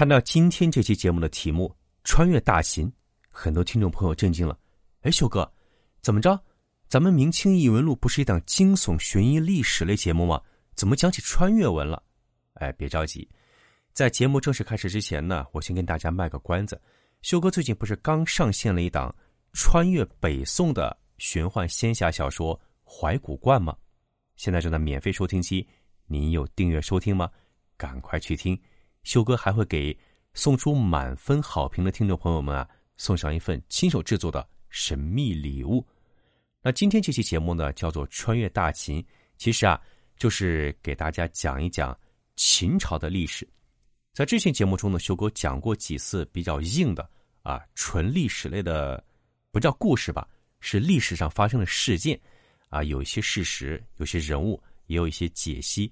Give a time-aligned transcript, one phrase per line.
[0.00, 1.70] 看到今天这期节目的题目
[2.04, 2.90] “穿越大秦”，
[3.28, 4.58] 很多听众朋友震惊了。
[5.02, 5.46] 哎，秀哥，
[6.00, 6.42] 怎么着？
[6.88, 10.40] 咱们《明清异闻录》不是一档惊悚悬疑历史类节目吗？
[10.74, 12.02] 怎么讲起穿越文了？
[12.54, 13.28] 哎，别着急，
[13.92, 16.80] 在节目正式开始之前呢，我先跟大家卖个关子。
[17.20, 19.14] 秀哥最近不是刚上线了一档
[19.52, 22.58] 穿越北宋的玄幻仙侠小说
[22.90, 23.76] 《怀古观》吗？
[24.34, 25.68] 现在正在免费收听期，
[26.06, 27.30] 您有订阅收听吗？
[27.76, 28.58] 赶快去听。
[29.02, 29.96] 修哥还会给
[30.34, 35.84] 送出满分好评的听众朋友们啊，送上一份亲手制作的神秘礼物。
[36.62, 39.02] 那今天这期节目呢，叫做《穿越大秦》，
[39.38, 39.80] 其实啊，
[40.16, 41.98] 就是给大家讲一讲
[42.36, 43.48] 秦朝的历史。
[44.12, 47.08] 在之前节目中呢，修哥讲过几次比较硬的
[47.42, 49.02] 啊，纯历史类的，
[49.50, 50.28] 不叫故事吧，
[50.60, 52.20] 是历史上发生的事件
[52.68, 55.90] 啊，有一些事实，有些人物，也有一些解析。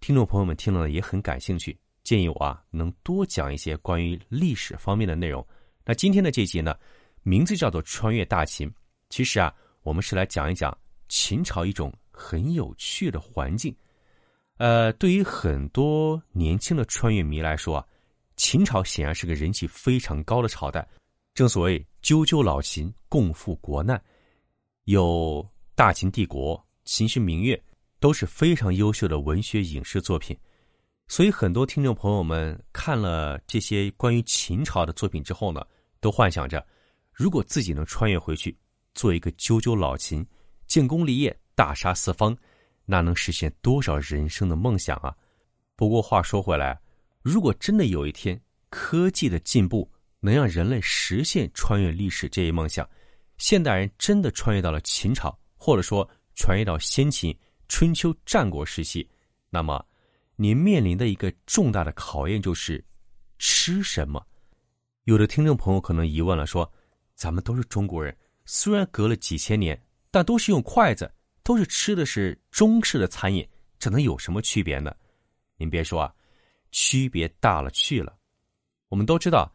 [0.00, 1.76] 听众朋友们听了也很感兴趣。
[2.06, 5.44] 建议我啊，能多讲一些关于历史方面的内容。
[5.84, 6.72] 那今天的这集呢，
[7.24, 8.70] 名字叫做《穿越大秦》。
[9.08, 10.76] 其实啊，我们是来讲一讲
[11.08, 13.74] 秦朝一种很有趣的环境。
[14.58, 17.86] 呃，对于很多年轻的穿越迷来说啊，
[18.36, 20.86] 秦朝显然是个人气非常高的朝代。
[21.34, 24.00] 正所谓“赳赳老秦，共赴国难”，
[24.86, 27.60] 有大秦帝国、秦时明月，
[27.98, 30.38] 都是非常优秀的文学影视作品。
[31.08, 35.64] 所以，很多听众朋友们看了这些关于秦朝的作品之后呢，
[36.00, 36.66] 都幻想着，
[37.12, 38.54] 如果自己能穿越回去，
[38.92, 40.26] 做一个赳赳老秦，
[40.66, 42.36] 建功立业，大杀四方，
[42.84, 45.14] 那能实现多少人生的梦想啊！
[45.76, 46.76] 不过话说回来，
[47.22, 48.38] 如果真的有一天
[48.68, 49.88] 科技的进步
[50.18, 52.86] 能让人类实现穿越历史这一梦想，
[53.38, 57.34] 现代人真的穿越到了秦朝，或者说穿越到先秦、
[57.68, 59.08] 春秋战国时期，
[59.50, 59.82] 那么。
[60.38, 62.84] 您面临的一个重大的考验就是
[63.38, 64.22] 吃什么。
[65.04, 66.70] 有的听众朋友可能疑问了，说
[67.16, 68.14] ：“咱们都是中国人，
[68.44, 69.80] 虽然隔了几千年，
[70.10, 71.10] 但都是用筷子，
[71.42, 73.48] 都是吃的是中式的餐饮，
[73.78, 74.94] 这能有什么区别呢？”
[75.56, 76.12] 您别说啊，
[76.70, 78.14] 区别大了去了。
[78.90, 79.50] 我们都知道，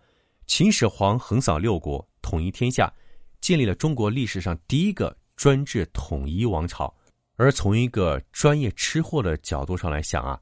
[0.48, 2.92] 秦始皇横扫六国，统一天下，
[3.40, 6.92] 建立了中国历史上第一个专制统一王朝。
[7.36, 10.42] 而从一个专业吃货的角度上来想啊。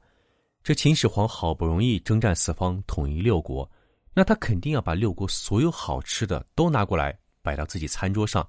[0.62, 3.68] 这秦始皇好不容易征战四方，统一六国，
[4.12, 8.46] 那他肯定要把六国所有好吃的都拿过来摆到自己餐桌上。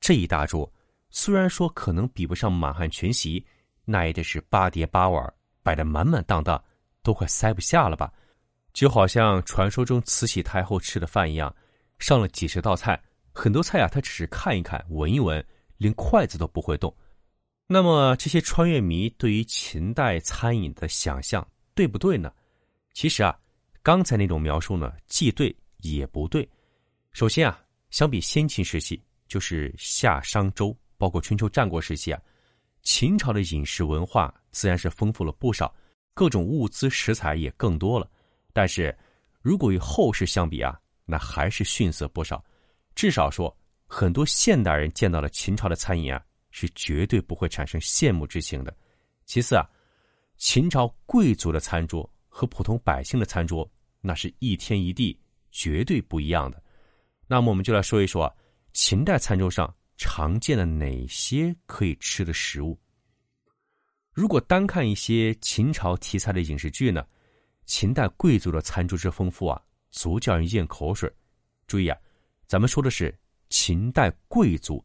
[0.00, 0.70] 这一大桌，
[1.10, 3.44] 虽然说可能比不上满汉全席，
[3.84, 5.32] 那也得是八碟八碗
[5.62, 6.60] 摆得满满当当，
[7.02, 8.10] 都快塞不下了吧？
[8.72, 11.54] 就好像传说中慈禧太后吃的饭一样，
[11.98, 12.98] 上了几十道菜，
[13.34, 15.44] 很多菜啊，他只是看一看、闻一闻，
[15.76, 16.92] 连筷子都不会动。
[17.72, 22.30] 那么这些穿越迷对于秦代餐饮的想象对不对呢？
[22.92, 23.34] 其实啊，
[23.82, 26.46] 刚才那种描述呢，既对也不对。
[27.12, 32.20] 首先啊，相比先秦时期，就是夏商周，包括春秋战国时期啊，
[32.82, 35.74] 秦朝的饮食文化自然是丰富了不少，
[36.12, 38.06] 各种物资食材也更多了。
[38.52, 38.94] 但是，
[39.40, 42.44] 如果与后世相比啊，那还是逊色不少。
[42.94, 43.56] 至少说，
[43.86, 46.22] 很多现代人见到了秦朝的餐饮啊。
[46.52, 48.72] 是绝对不会产生羡慕之情的。
[49.24, 49.68] 其次啊，
[50.36, 53.68] 秦朝贵族的餐桌和普通百姓的餐桌
[54.00, 55.18] 那是一天一地，
[55.50, 56.62] 绝对不一样的。
[57.26, 58.34] 那么我们就来说一说啊，
[58.72, 62.78] 秦代餐桌上常见的哪些可以吃的食物。
[64.12, 67.06] 如果单看一些秦朝题材的影视剧呢，
[67.64, 69.60] 秦代贵族的餐桌之丰富啊，
[69.90, 71.10] 足叫人咽口水。
[71.66, 71.96] 注意啊，
[72.46, 74.84] 咱们说的是秦代贵族。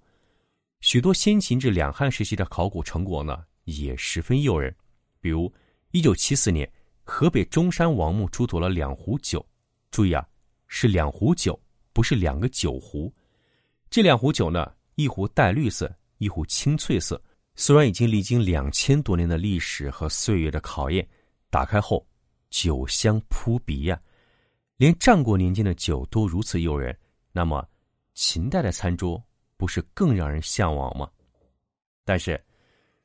[0.82, 4.74] 许多先秦至两汉时期的考古成果呢，也十分诱人。
[5.20, 5.52] 比如，
[5.92, 6.72] 一九七四年，
[7.04, 9.46] 河北中山王墓出土了两壶酒。
[9.90, 10.26] 注意啊，
[10.68, 11.60] 是两壶酒，
[11.94, 13.12] 不是两个酒壶。
[13.90, 17.22] 这两壶酒呢，一壶带绿色，一壶青翠色。
[17.56, 21.06] 虽然已经历经两千多年的历史和岁月的考验，
[21.50, 22.06] 打开后，
[22.52, 24.00] 酒香扑鼻呀。
[24.76, 26.96] 连战国年间的酒都如此诱人，
[27.32, 27.68] 那么，
[28.14, 29.20] 秦代的餐桌？
[29.58, 31.10] 不是更让人向往吗？
[32.06, 32.42] 但是，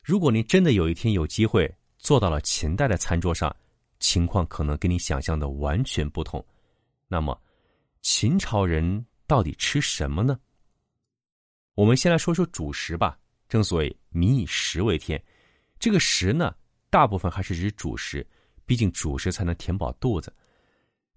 [0.03, 1.69] 如果您真的有一天有机会
[1.99, 3.55] 坐到了秦代的餐桌上，
[3.99, 6.45] 情况可能跟你想象的完全不同。
[7.09, 7.37] 那么，
[8.01, 10.39] 秦朝人到底吃什么呢？
[11.75, 13.19] 我们先来说说主食吧。
[13.49, 15.23] 正所谓“民以食为天”，
[15.79, 16.55] 这个“食”呢，
[16.89, 18.27] 大部分还是指主食，
[18.65, 20.35] 毕竟主食才能填饱肚子。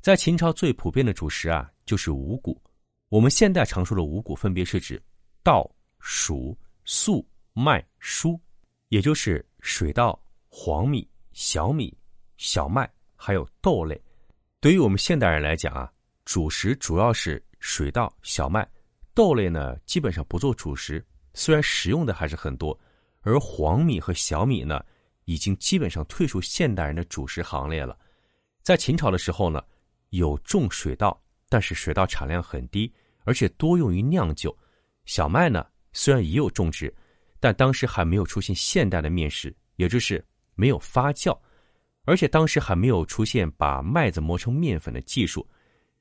[0.01, 2.61] 在秦朝最普遍的主食啊，就是五谷。
[3.07, 5.01] 我们现代常说的五谷，分别是指
[5.45, 5.63] 稻、
[6.01, 8.35] 黍、粟、麦、菽，
[8.89, 10.19] 也就是水稻、
[10.49, 11.95] 黄米、小米、
[12.35, 14.01] 小麦，还有豆类。
[14.59, 15.93] 对于我们现代人来讲啊，
[16.25, 18.67] 主食主要是水稻、小麦，
[19.13, 21.05] 豆类呢基本上不做主食。
[21.35, 22.75] 虽然食用的还是很多，
[23.21, 24.83] 而黄米和小米呢，
[25.25, 27.95] 已经基本上退出现代人的主食行列了。
[28.63, 29.63] 在秦朝的时候呢，
[30.09, 31.15] 有种水稻，
[31.49, 32.91] 但是水稻产量很低，
[33.25, 34.57] 而且多用于酿酒。
[35.05, 36.93] 小麦呢，虽然也有种植，
[37.39, 40.23] 但当时还没有出现现代的面食，也就是
[40.55, 41.37] 没有发酵，
[42.03, 45.47] 而且当时还没有出现把麦子磨成面粉的技术。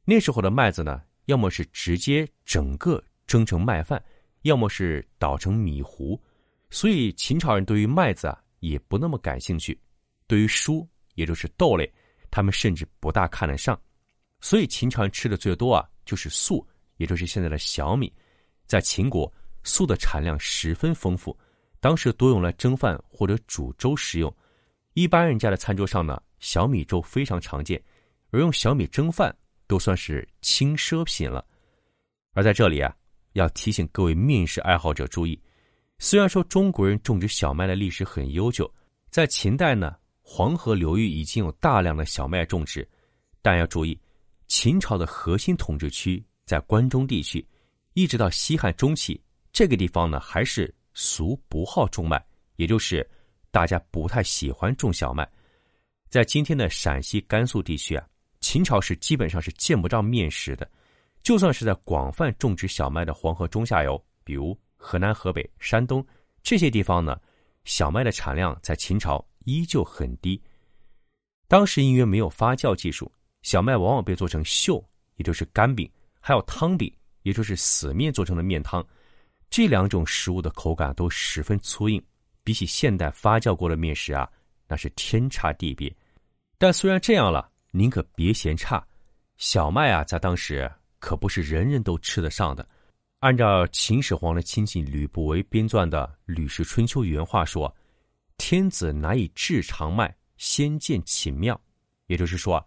[0.04, 4.02] 那时候的麦子呢，要么是直接整个蒸成麦饭。
[4.42, 6.20] 要么是捣成米糊，
[6.68, 9.80] 所以秦朝人对于麦子啊也不那么感兴趣，
[10.26, 11.90] 对于黍也就是豆类，
[12.30, 13.80] 他们甚至不大看得上，
[14.42, 16.62] 所以秦朝人吃的最多啊就是粟，
[16.98, 18.12] 也就是现在的小米。
[18.66, 19.32] 在秦国，
[19.62, 21.36] 粟的产量十分丰富，
[21.80, 24.34] 当时多用来蒸饭或者煮粥食用。
[24.94, 27.82] 一般人家的餐桌上呢，小米粥非常常见，
[28.30, 29.34] 而用小米蒸饭
[29.66, 31.44] 都算是轻奢品了。
[32.32, 32.94] 而在这里啊。
[33.34, 35.36] 要提醒各位面食爱好者注意，
[35.98, 38.72] 虽然说中国人种植小麦的历史很悠久，
[39.10, 42.88] 在秦代呢，黄河流域已经有大量的小麦种植，
[43.42, 43.98] 但要注意，
[44.46, 47.44] 秦朝的核心统治区在关中地区，
[47.94, 49.20] 一直到西汉中期，
[49.52, 52.22] 这个地方呢还是俗不好种麦，
[52.56, 53.08] 也就是
[53.50, 55.28] 大家不太喜欢种小麦。
[56.10, 58.06] 在今天的陕西、甘肃地区啊，
[58.40, 60.68] 秦朝是基本上是见不着面食的。
[61.22, 66.04] 就算是在广泛种植小麦的黄河中下游，比如河南、河北、山东
[66.42, 67.18] 这些地方呢，
[67.64, 70.40] 小麦的产量在秦朝依旧很低。
[71.46, 73.10] 当时因为没有发酵技术，
[73.42, 75.88] 小麦往往被做成锈，也就是干饼，
[76.20, 76.92] 还有汤饼，
[77.24, 78.82] 也就是死面做成的面汤。
[79.50, 82.00] 这两种食物的口感都十分粗硬，
[82.42, 84.26] 比起现代发酵过的面食啊，
[84.68, 85.94] 那是天差地别。
[86.56, 88.82] 但虽然这样了，您可别嫌差，
[89.36, 90.70] 小麦啊，在当时。
[91.00, 92.66] 可不是人人都吃得上的。
[93.18, 97.70] 按照秦始皇的亲戚吕不韦编撰的《吕氏春秋》原话说
[98.38, 101.60] ：“天子难以制长麦，先见寝庙。”
[102.08, 102.66] 也就是说，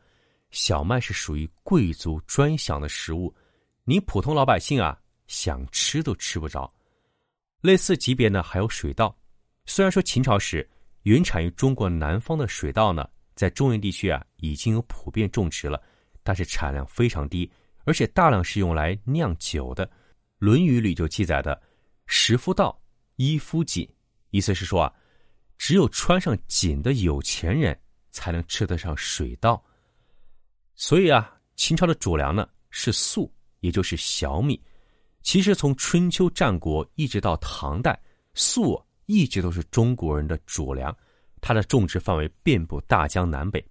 [0.52, 3.36] 小麦是属于贵族专享的食物，
[3.90, 6.70] 你普通老百姓啊，想吃都吃不着。
[7.62, 9.18] 类似级别呢，还有水稻。
[9.66, 10.70] 虽然说秦朝时
[11.04, 15.82] 原产于中国南方的水稻呢，在中原地区啊已经有普遍种植了，
[16.22, 17.50] 但是产量非常低。
[17.86, 19.88] 而且大量是用来酿酒的，
[20.38, 21.58] 《论语》里就记载的
[22.08, 22.78] “食夫道，
[23.16, 23.90] 衣夫锦”，
[24.32, 24.94] 意思是说啊，
[25.58, 27.80] 只有穿上锦的有钱人
[28.12, 29.64] 才能吃得上水稻。
[30.76, 34.62] 所以啊，秦朝的主粮呢是粟，也就是小米。
[35.22, 38.00] 其实从春秋战国一直到唐代，
[38.34, 40.96] 粟一直都是中国人的主粮，
[41.42, 43.64] 它的种植范围遍布大江南北。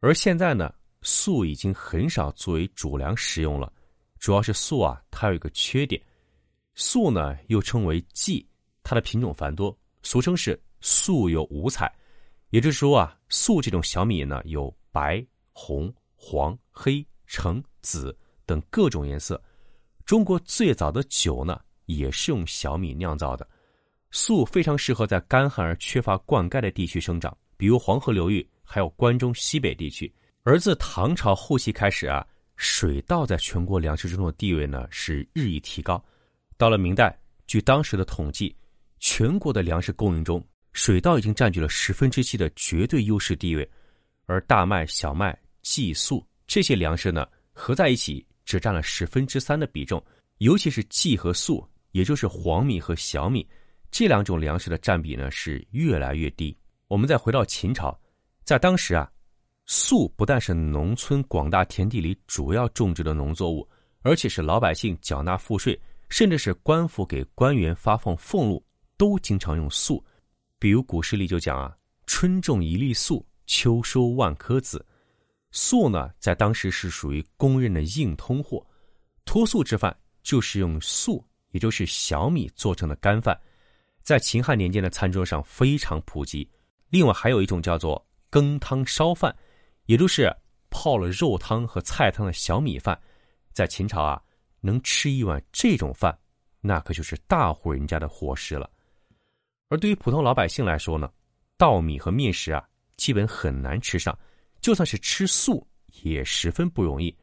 [0.00, 0.72] 而现在呢？
[1.02, 3.72] 粟已经很少作为主粮食用了，
[4.18, 6.02] 主要是粟啊，它有一个缺点。
[6.74, 8.44] 粟呢又称为稷，
[8.82, 11.88] 它的品种繁多，俗称是粟有五彩。
[12.50, 18.14] 也就是说啊，粟这种小米呢有白、红、黄、黑、橙、紫
[18.48, 19.40] 等各种颜色。
[20.06, 23.46] 中国最早的酒呢也是用小米酿造的。
[24.10, 30.10] 粟非常适合在干旱而缺乏灌溉的地区生长，比如黄河流域，还有关中西北地区。
[30.44, 32.26] 而自唐朝后期开始啊，
[32.56, 36.02] 水稻在全国粮食中的地位呢是日益提高。
[36.56, 37.14] 到了明代，
[37.46, 38.56] 据当时的统计，
[38.98, 43.70] 全国的粮食供应中，水稻已经占据了十分之七的绝对优势地位，
[44.24, 50.02] 而大麦、小麦、稷、粟这些粮食呢合在一起只占了十分之三的比重。
[50.38, 53.46] 尤其是稷和粟，也就是黄米和小米
[53.90, 56.56] 这两种粮食的占比呢是越来越低。
[56.86, 57.94] 我们再回到秦朝，
[58.42, 59.10] 在当时啊。
[59.66, 63.68] 粟不但是农村广大田地里主要种植的农作物，
[64.00, 65.78] 而且是老百姓缴纳赋税，
[66.08, 68.64] 甚至是官府给官员发放俸禄，
[68.96, 70.02] 都经常用粟。
[70.58, 71.76] 比如古诗里就讲啊
[72.06, 74.82] ：“春种一粒粟，秋收万颗子。”
[75.50, 78.64] 粟呢，在当时是属于公认的硬通货。
[79.24, 83.38] 脱粟之饭就是用粟，也就是小米做成的干饭，
[84.02, 86.48] 在秦汉年间的餐桌上非常普及。
[86.90, 89.34] 另外还有一种叫做羹汤烧饭，
[89.84, 90.34] 也就是
[90.70, 92.98] 泡了肉汤和菜汤的小米饭。
[93.52, 94.22] 在秦朝啊，
[94.60, 96.16] 能吃一碗这种饭，
[96.60, 98.70] 那可就是大户人家的伙食了。
[99.68, 101.10] 而对于普通老百姓来说呢，
[101.58, 104.18] 稻米和面食啊，基本很难吃上，
[104.68, 105.66] 就算是吃素
[106.02, 107.16] 也十分不容易。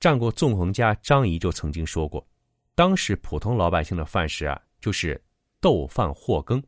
[0.00, 2.26] 战国纵横家张仪就曾经说过，
[2.74, 5.22] 当时普通老百姓的饭食啊，就是
[5.60, 6.64] 豆饭或羹，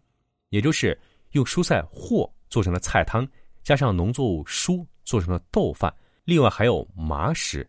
[0.51, 3.27] 也就是用蔬菜或做成了菜汤，
[3.63, 5.91] 加上农作物蔬做成了豆饭。
[6.27, 7.67] 另外还有麻食，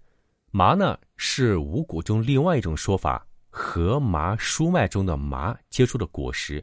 [0.51, 6.62] 麻呢是五谷中另外一种说法，禾麻蔬麦中的麻结出的果实。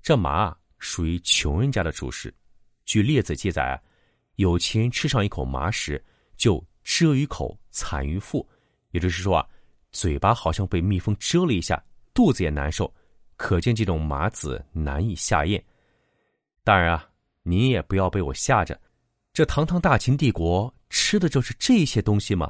[0.00, 2.32] 这麻啊，属于穷人家的主食。
[2.84, 3.82] 据列子记载啊，
[4.38, 6.00] 有钱人吃上一口麻食，
[6.36, 8.48] 就蛰于口，惨于腹。
[8.92, 9.46] 也就是说啊，
[9.90, 11.82] 嘴巴好像被蜜蜂蛰了一下，
[12.14, 12.92] 肚子也难受。
[13.36, 15.62] 可见这种麻子难以下咽。
[16.62, 17.08] 当然啊，
[17.42, 18.80] 您也不要被我吓着。
[19.32, 22.48] 这堂堂大秦帝国吃的就是这些东西吗？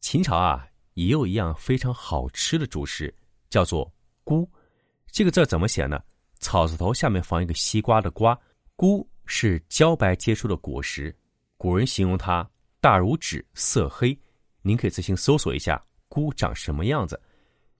[0.00, 3.14] 秦朝啊，也有一样非常好吃的主食，
[3.48, 3.88] 叫做
[4.24, 4.50] “菇”。
[5.12, 6.02] 这个字怎么写呢？
[6.40, 8.36] 草字头下面放一个西瓜的“瓜”，
[8.74, 11.14] 菇是茭白结出的果实。
[11.56, 12.48] 古人形容它
[12.80, 14.18] 大如纸，色黑。
[14.62, 17.20] 您可以自行搜索一下菇长什么样子。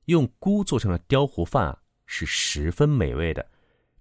[0.07, 3.47] 用菇做成的雕糊饭啊，是十分美味的。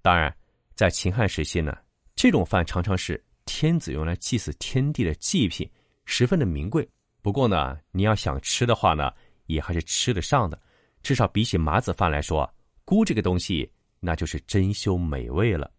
[0.02, 0.36] 当然，
[0.76, 1.78] 在秦汉时期呢，
[2.16, 5.70] 这种饭常常是天子用来祭祀天地的祭品，
[6.06, 6.88] 十分的名贵。
[7.22, 9.12] 不过呢，你要想吃的话呢，
[9.46, 10.62] 也还是吃得上的。
[11.02, 12.50] 至少比起麻子饭来说，
[12.84, 13.70] 菇这个东西。
[14.06, 15.72] 那就是珍馐美味了。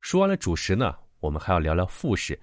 [0.00, 2.38] 说完了主食呢，我们还要聊聊副食。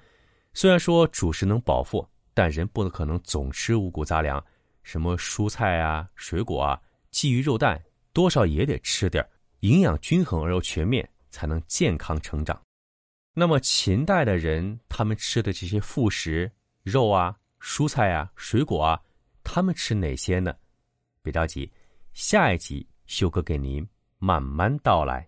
[0.53, 4.43] 虽然说主食能饱腹，但人不可能总吃五谷杂粮，
[4.83, 6.79] 什么蔬菜啊、水果啊、
[7.11, 7.81] 鲫鱼肉蛋，
[8.13, 9.27] 多少也得吃点
[9.61, 12.61] 营养均衡而又全面，才能健康成长。
[13.33, 16.51] 那么秦代的人，他们吃的这些副食，
[16.83, 19.01] 肉啊、蔬菜啊、水果啊，
[19.43, 20.53] 他们吃哪些呢？
[21.21, 21.71] 别着急，
[22.13, 23.85] 下一集修哥给您。
[24.17, 25.27] 慢慢道来。